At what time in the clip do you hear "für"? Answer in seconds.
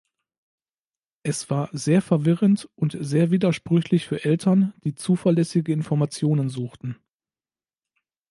4.07-4.23